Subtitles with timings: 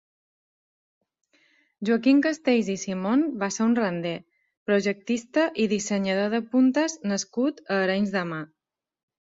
[1.89, 4.15] Joaquim Castells i Simón va ser un rander,
[4.71, 8.47] projectista i dissenyador de puntes nascut a Arenys de Mar.